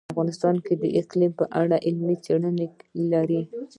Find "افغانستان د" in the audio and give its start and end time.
0.13-0.85